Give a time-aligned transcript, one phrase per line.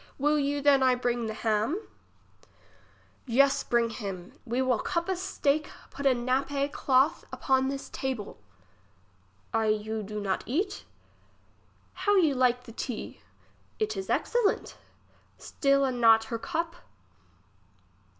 [0.17, 1.79] Will you than I bring the ham?
[3.27, 8.39] Yes, bring him, we will cup a steak put a nappe clothe upon this table.
[9.53, 10.85] I you do not eat?
[11.93, 13.21] How you like the tea.
[13.77, 14.75] It is excellent.
[15.37, 16.77] Still a not her cup.